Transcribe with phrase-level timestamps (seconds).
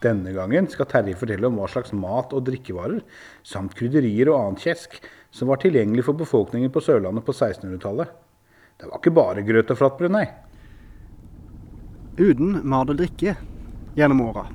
[0.00, 3.02] Denne gangen skal Terje fortelle om hva slags mat- og drikkevarer,
[3.44, 4.96] samt krydderier og annet kjesk,
[5.30, 8.08] som var tilgjengelig for befolkningen på Sørlandet på 1600-tallet.
[8.80, 10.24] Det var ikke bare grøt og flatbrød, nei.
[12.16, 13.36] Uten mat og drikke
[13.98, 14.46] gjennom åra.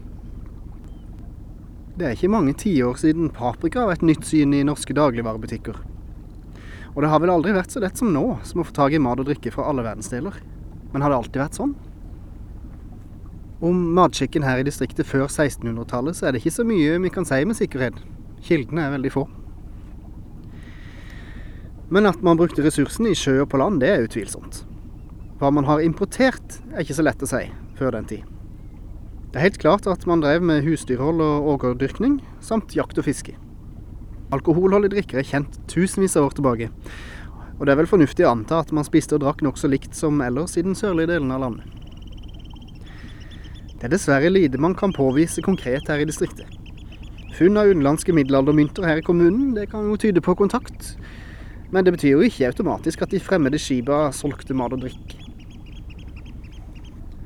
[1.95, 5.77] Det er ikke mange tiår siden paprika var et nytt syn i norske dagligvarebutikker.
[6.95, 8.99] Og det har vel aldri vært så lett som nå, som å få tak i
[9.03, 10.41] mat og drikke fra alle verdensdeler.
[10.91, 11.77] Men har det alltid vært sånn?
[13.63, 17.27] Om matskikken her i distriktet før 1600-tallet, så er det ikke så mye vi kan
[17.27, 17.97] si med sikkerhet.
[18.43, 19.25] Kildene er veldig få.
[21.89, 24.63] Men at man brukte ressursene i sjø og på land, det er utvilsomt.
[25.39, 27.45] Hva man har importert, er ikke så lett å si
[27.79, 28.27] før den tid.
[29.31, 33.37] Det er helt klart at man drev med husdyrhold og ågerdyrkning, samt jakt og fiske.
[34.35, 36.69] Alkoholholdige drikker er kjent tusenvis av år tilbake,
[37.55, 40.19] og det er vel fornuftig å anta at man spiste og drakk nokså likt som
[40.23, 41.84] ellers i den sørlige delen av landet.
[43.76, 46.48] Det er dessverre lite man kan påvise konkret her i distriktet.
[47.35, 50.93] Funn av utenlandske middelaldermynter her i kommunen, det kan jo tyde på kontakt,
[51.76, 55.18] men det betyr jo ikke automatisk at de fremmede skipa solgte mat og drikk.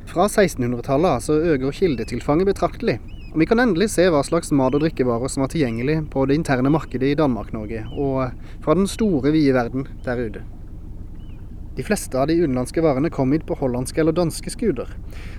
[0.09, 2.97] Fra 1600-tallet altså øker kildetilfanget betraktelig,
[3.29, 6.39] og vi kan endelig se hva slags mat- og drikkevarer som var tilgjengelig på det
[6.39, 8.31] interne markedet i Danmark-Norge, og
[8.65, 10.41] fra den store, vide verden der ute.
[11.79, 14.89] De fleste av de utenlandske varene kom hit på hollandske eller danske skuter,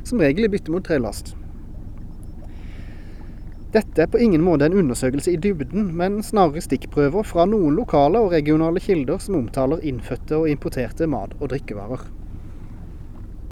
[0.09, 1.35] som regel i bytte mot trelast.
[3.75, 8.23] Dette er på ingen måte en undersøkelse i dybden, men snarere stikkprøver fra noen lokale
[8.25, 12.07] og regionale kilder som omtaler innfødte og importerte mat- og drikkevarer.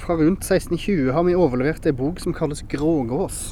[0.00, 3.42] Fra rundt 1620 har vi overlevert ei bok som kalles Grågås.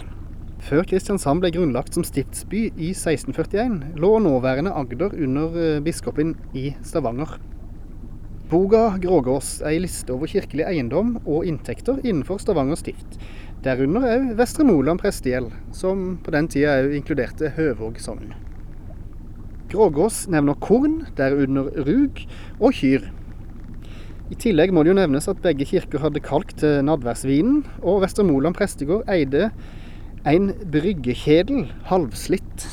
[0.64, 6.70] Før Kristiansand ble grunnlagt som stiftsby i 1641, lå nåværende Agder under eh, biskopen i
[6.80, 7.36] Stavanger.
[8.46, 13.16] Boga Grågås er ei liste over kirkelig eiendom og inntekter innenfor Stavanger stift.
[13.64, 18.30] Derunder òg Vestre Moland prestegjeld, som på den tida òg inkluderte Høvåg sogn.
[19.72, 22.22] Grågås nevner korn, derunder rug
[22.60, 23.10] og kyr.
[24.30, 28.30] I tillegg må det jo nevnes at begge kirker hadde kalk til nadværsvinen, og Vestre
[28.30, 29.50] Moland prestegård eide
[30.22, 32.70] en bryggekjedel, halvslitt.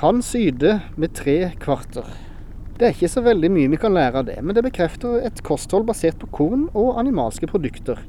[0.00, 2.08] Kan syde med tre kvarter.
[2.82, 5.38] Det er ikke så veldig mye vi kan lære av det, men det bekrefter et
[5.46, 8.00] kosthold basert på korn og animalske produkter.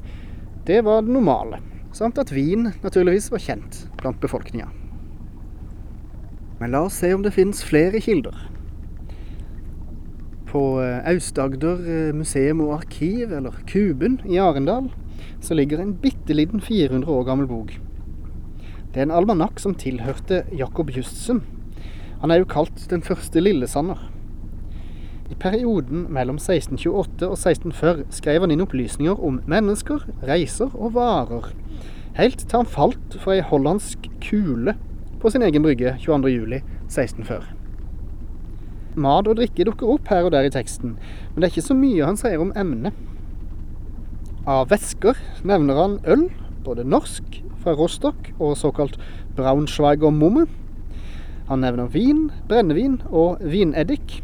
[0.66, 1.60] Det var det normale.
[1.94, 4.66] Samt at vin naturligvis var kjent blant befolkninga.
[6.58, 8.34] Men la oss se om det finnes flere kilder.
[10.50, 14.88] På eh, Aust-Agder eh, museum og arkiv, eller Kuben i Arendal,
[15.38, 17.76] så ligger en bitte liten 400 år gammel bok.
[18.90, 21.44] Det er en almanakk som tilhørte Jakob Justsen.
[22.26, 24.10] Han er jo kalt den første Lillesander.
[25.32, 31.48] I perioden mellom 1628 og 1640 skrev han inn opplysninger om mennesker, reiser og varer,
[32.18, 34.76] helt til han falt for ei hollandsk kule
[35.22, 37.46] på sin egen brygge 22.07.1640.
[39.00, 41.78] Mat og drikke dukker opp her og der i teksten, men det er ikke så
[41.78, 42.92] mye han sier om emnet.
[44.44, 45.16] Av væsker
[45.48, 46.28] nevner han øl,
[46.66, 48.98] både norsk, fra Rostock og såkalt
[49.38, 50.44] Braunschweiger Mumme.
[51.48, 54.20] Han nevner vin, brennevin og vineddik.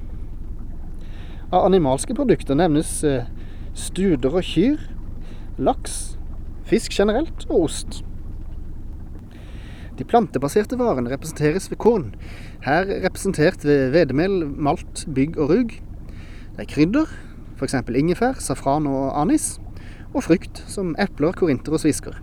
[1.51, 3.27] Av animalske produkter nevnes eh,
[3.75, 4.79] studer og kyr,
[5.59, 6.15] laks,
[6.71, 8.05] fisk generelt og ost.
[9.99, 12.07] De plantebaserte varene representeres ved korn,
[12.63, 15.77] her representert ved hvedemel, malt, bygg og rug.
[16.55, 17.11] Det er krydder,
[17.59, 17.77] f.eks.
[17.99, 19.57] ingefær, safran og anis,
[20.15, 22.23] og frukt som epler, korinter og svisker.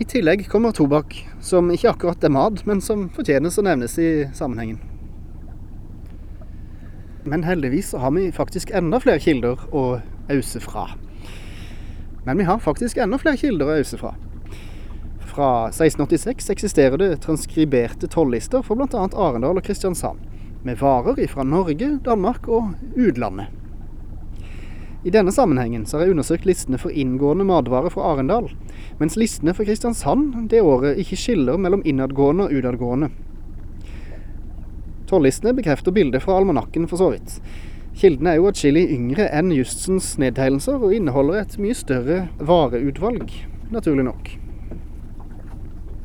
[0.00, 1.12] I tillegg kommer tobakk,
[1.44, 4.97] som ikke akkurat er mat, men som fortjenes å nevnes i sammenhengen.
[7.28, 10.00] Men heldigvis har vi faktisk enda flere kilder å
[10.32, 10.86] ause fra.
[12.24, 14.14] Men vi har faktisk enda flere kilder å ause fra.
[15.28, 19.04] Fra 1686 eksisterer det transkriberte tollister for bl.a.
[19.12, 20.24] Arendal og Kristiansand,
[20.64, 23.52] med varer fra Norge, Danmark og utlandet.
[25.04, 28.48] I denne sammenhengen så har jeg undersøkt listene for inngående matvarer fra Arendal,
[28.98, 33.12] mens listene for Kristiansand det året ikke skiller mellom innadgående og utadgående.
[35.08, 37.38] Tollistene bekrefter bildet fra almanakken for så vidt.
[37.98, 43.32] Kildene er jo atskillig yngre enn Justsens nedtegnelser, og inneholder et mye større vareutvalg,
[43.74, 44.28] naturlig nok.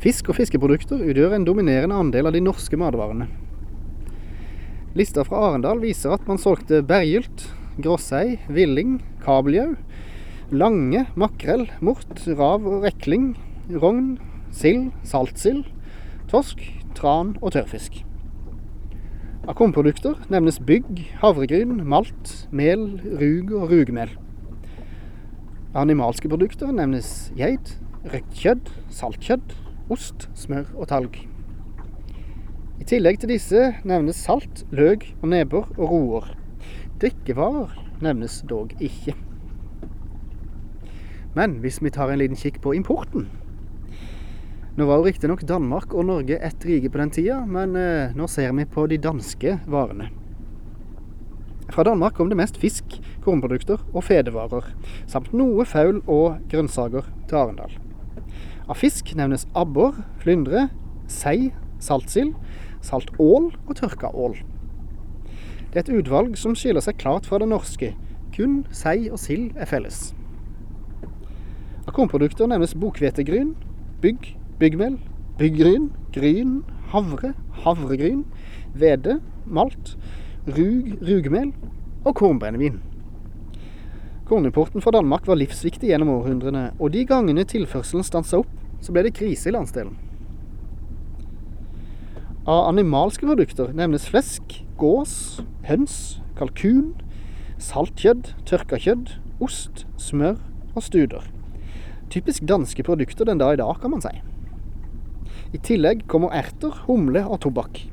[0.03, 3.27] Fisk og fiskeprodukter utgjør en dominerende andel av de norske matvarene.
[4.97, 7.47] Lista fra Arendal viser at man solgte berggylt,
[7.81, 9.73] gråsei, villing, kabeljau,
[10.53, 13.33] lange, makrell, mort, rav og rekling,
[13.73, 14.15] rogn,
[14.53, 15.65] sild, saltsild,
[16.31, 16.61] torsk,
[16.97, 18.03] tran og tørrfisk.
[19.43, 22.85] Av kornprodukter nevnes bygg, havregryn, malt, mel,
[23.19, 24.13] rug og rugmel.
[25.73, 27.73] Av animalske produkter nevnes geit,
[28.07, 29.51] røkt kjøtt, saltkjøtt,
[29.91, 31.19] ost, smør og talg.
[32.79, 36.31] I tillegg til disse nevnes salt, løk og nebbor og roer.
[37.03, 39.17] Drikkevarer nevnes dog ikke.
[41.35, 43.27] Men hvis vi tar en liten kikk på importen
[44.73, 48.25] Nå var jo riktignok Danmark og Norge ett rike på den tida, men eh, nå
[48.25, 50.07] ser vi på de danske varene.
[51.69, 54.71] Fra Danmark kom det mest fisk, kornprodukter og fedevarer,
[55.05, 57.77] samt noe faul og grønnsaker til Arendal.
[58.65, 60.67] Av fisk nevnes abbor, flyndre,
[61.05, 62.33] sei, saltsild,
[62.81, 64.39] saltål og tørka ål.
[65.69, 67.93] Det er et utvalg som skiller seg klart fra det norske.
[68.33, 70.15] Kun sei og sild er felles.
[71.85, 73.53] Av kornprodukter nevnes bokhvetegryn,
[74.01, 74.97] bygg, byggmel,
[75.39, 76.61] byggryn, gryn,
[76.93, 77.33] havre,
[77.63, 78.23] havregryn,
[78.77, 79.95] hvete, malt,
[80.47, 81.53] rug, rugmel
[82.05, 82.81] og kornbrennevin.
[84.27, 88.51] Kornimporten fra Danmark var livsviktig gjennom århundrene, og de gangene tilførselen stansa opp,
[88.83, 89.97] så ble det krise i landsdelen.
[92.43, 96.91] Av animalske produkter nevnes flesk, gås, høns, kalkun,
[97.61, 100.39] saltkjøtt, tørka kjøtt, ost, smør
[100.73, 101.23] og studer.
[102.11, 104.11] Typisk danske produkter den dag i dag, kan man si.
[105.53, 107.83] I tillegg kommer erter, humle og tobakk.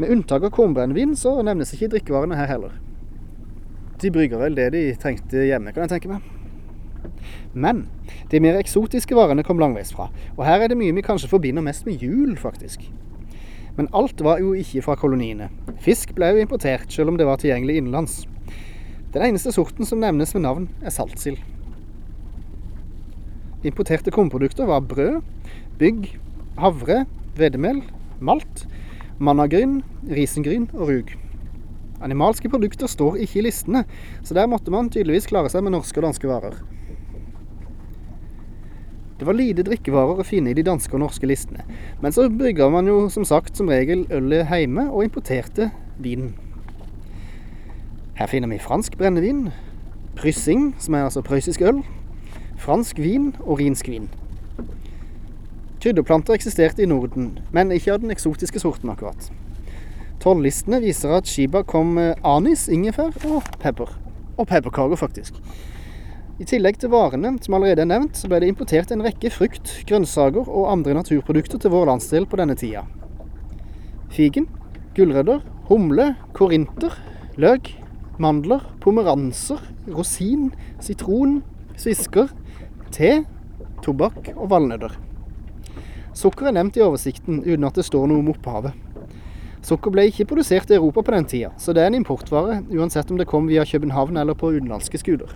[0.00, 2.74] Med unntak av kornbrennevin så nevnes ikke drikkevarene her heller.
[4.02, 6.24] De brygger vel det de trengte hjemme, kan jeg tenke meg.
[7.54, 7.84] Men
[8.32, 11.86] de mer eksotiske varene kom langveisfra, og her er det mye vi kanskje forbinder mest
[11.86, 12.82] med jul, faktisk.
[13.76, 15.52] Men alt var jo ikke fra koloniene.
[15.84, 18.22] Fisk ble jo importert, selv om det var tilgjengelig innenlands.
[19.14, 21.38] Den eneste sorten som nevnes med navn, er saltsild.
[23.62, 25.20] Importerte kornprodukter var brød,
[25.80, 26.10] bygg,
[26.60, 27.04] havre,
[27.36, 27.82] hvedemel,
[28.20, 28.66] malt,
[29.22, 29.80] mannagryn,
[30.10, 31.12] risengryn og rug.
[32.02, 33.84] Animalske produkter står ikke i listene,
[34.26, 36.56] så der måtte man tydeligvis klare seg med norske og danske varer.
[39.22, 41.62] Det var lite drikkevarer å finne i de danske og norske listene,
[42.02, 45.70] men så brygga man jo som sagt som regel ølet hjemme og importerte
[46.02, 46.32] vinen.
[48.18, 49.52] Her finner vi fransk brennevin,
[50.18, 51.84] pryssing, som er altså prøyssisk øl,
[52.58, 54.10] fransk vin og rinsk vin.
[55.82, 59.32] Krydderplanter eksisterte i Norden, men ikke av den eksotiske sorten akkurat.
[60.22, 63.90] Tollistene viser at Shiba kom med anis, ingefær og pepper.
[64.38, 65.40] Og pepperkaker, faktisk.
[66.38, 69.74] I tillegg til varene som allerede er nevnt, så ble det importert en rekke frukt,
[69.90, 72.86] grønnsaker og andre naturprodukter til vår landsdel på denne tida.
[74.14, 74.46] Figen,
[74.94, 76.94] gulrøtter, humle, korinter,
[77.42, 77.74] løk,
[78.22, 81.40] mandler, pomeranser, rosin, sitron,
[81.74, 82.30] svisker,
[82.94, 83.16] te,
[83.82, 84.94] tobakk og valnøtter.
[86.14, 88.76] Sukker er nevnt i oversikten uten at det står noe om opphavet.
[89.62, 93.10] Sukker ble ikke produsert i Europa på den tida, så det er en importvare, uansett
[93.10, 95.30] om det kom via København eller på utenlandske skuter.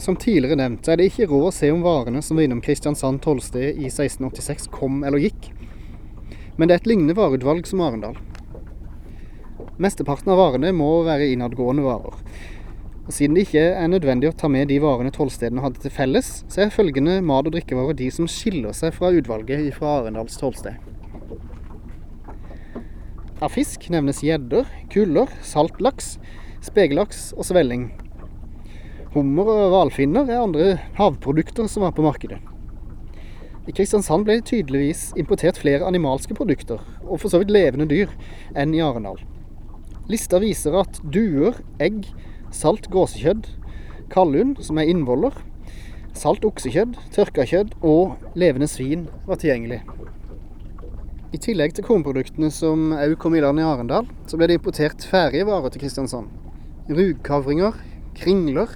[0.00, 3.20] Som tidligere nevnt, er det ikke råd å se om varene som var innom Kristiansand
[3.24, 5.50] tollsted i 1686 kom eller gikk.
[6.56, 8.16] Men det er et lignende vareutvalg som Arendal.
[9.80, 12.16] Mesteparten av varene må være innadgående varer.
[13.10, 16.28] Og Siden det ikke er nødvendig å ta med de varene tollstedene hadde til felles,
[16.46, 20.76] så er følgende mat- og drikkevarer de som skiller seg fra utvalget fra Arendals tollsted.
[23.42, 26.20] Av fisk nevnes gjedder, kuller, saltlaks,
[26.62, 27.88] spegelaks og svelling.
[29.16, 32.38] Hummer og hvalfinner er andre havprodukter som var på markedet.
[33.66, 38.14] I Kristiansand ble det tydeligvis importert flere animalske produkter, og for så vidt levende dyr,
[38.54, 39.18] enn i Arendal.
[40.06, 42.04] Lista viser at duer, egg,
[42.54, 43.48] salt gåsekjøtt,
[44.10, 45.34] kallund, som er innvoller,
[46.16, 49.80] salt oksekjøtt, tørka kjøtt og levende svin var tilgjengelig.
[51.30, 55.04] I tillegg til kornproduktene som òg kom i land i Arendal, så ble det importert
[55.06, 56.26] ferdige varer til Kristiansand.
[56.90, 57.76] Rugkavringer,
[58.18, 58.72] kringler,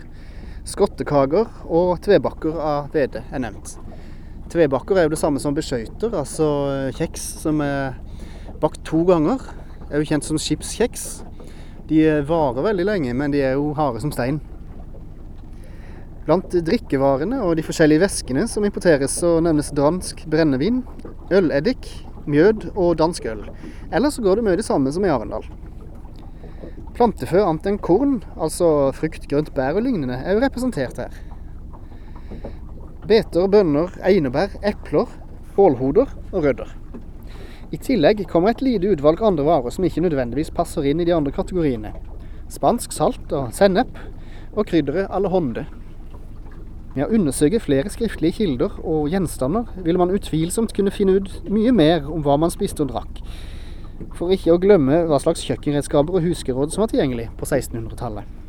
[0.64, 3.74] skottekaker og tvebakker av hvete er nevnt.
[4.54, 6.46] Tvebakker er jo det samme som beskøyter, altså
[6.94, 7.98] kjeks som er
[8.62, 9.42] bakt to ganger.
[9.90, 11.24] Er jo kjent som skipskjeks.
[11.88, 14.40] De varer veldig lenge, men de er jo harde som stein.
[16.24, 20.80] Blant drikkevarene og de forskjellige væskene som importeres, så nevnes dansk brennevin,
[21.28, 21.90] øleddik,
[22.24, 23.42] mjød og dansk øl.
[23.92, 25.44] Ellers så går det mye det samme som i Arendal.
[26.96, 31.20] Plantefø annet enn korn, altså frukt, grønt, bær og lignende, er jo representert her.
[33.04, 35.10] beter, bønner, einebær, epler,
[35.56, 36.70] bålhoder og rødder.
[37.74, 41.14] I tillegg kommer et lite utvalg andre varer som ikke nødvendigvis passer inn i de
[41.16, 41.90] andre kategoriene.
[42.52, 43.96] Spansk salt og sennep,
[44.54, 45.64] og krydderet allehånde.
[46.94, 51.74] Med å undersøke flere skriftlige kilder og gjenstander vil man utvilsomt kunne finne ut mye
[51.74, 53.18] mer om hva man spiste og drakk,
[54.14, 58.43] for ikke å glemme hva slags kjøkkenredskaper og huskeråd som var tilgjengelig på 1600-tallet.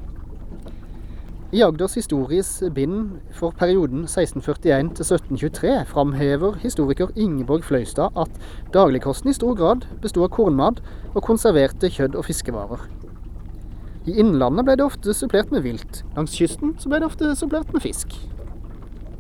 [1.54, 8.32] I Agders histories bind for perioden 1641 til 1723 framhever historiker Ingeborg Fløystad at
[8.74, 10.82] dagligkosten i stor grad bestod av kornmat
[11.14, 12.88] og konserverte kjøtt- og fiskevarer.
[14.10, 16.02] I innlandet ble det ofte supplert med vilt.
[16.16, 18.18] Langs kysten ble det ofte supplert med fisk.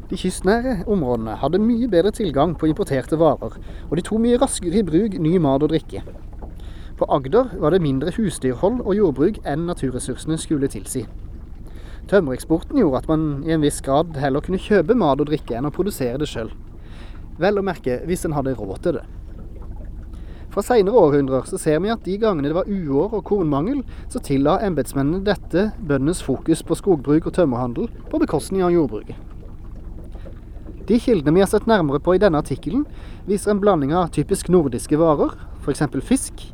[0.09, 3.53] De kystnære områdene hadde mye bedre tilgang på importerte varer,
[3.89, 6.01] og de tok mye raskere i bruk ny mat og drikke.
[6.97, 11.05] På Agder var det mindre husdyrhold og jordbruk enn naturressursene skulle tilsi.
[12.11, 15.65] Tømmereksporten gjorde at man i en viss grad heller kunne kjøpe mat og drikke enn
[15.65, 16.51] å produsere det sjøl.
[17.41, 19.05] Vel å merke hvis en hadde råd til det.
[20.55, 24.21] Fra seinere århundrer så ser vi at de gangene det var uår og kornmangel, så
[24.23, 29.17] tilla embetsmennene dette bøndenes fokus på skogbruk og tømmerhandel på bekostning av jordbruket.
[30.87, 32.85] De kildene vi har sett nærmere på i denne artikkelen,
[33.27, 35.33] viser en blanding av typisk nordiske varer,
[35.65, 35.81] f.eks.
[36.05, 36.45] fisk,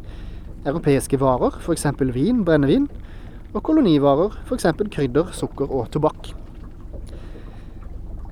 [0.63, 1.85] europeiske varer, f.eks.
[2.15, 2.87] vin, brennevin,
[3.51, 4.67] og kolonivarer, f.eks.
[4.93, 6.31] krydder, sukker og tobakk.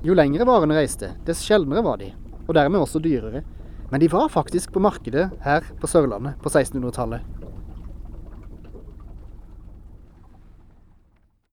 [0.04, 2.12] Jo lengre varene reiste, dess sjeldnere var de,
[2.46, 3.42] og dermed også dyrere.
[3.90, 7.39] Men de var faktisk på markedet her på Sørlandet på 1600-tallet.